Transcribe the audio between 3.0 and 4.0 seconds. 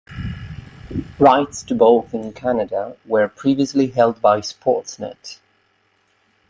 were previously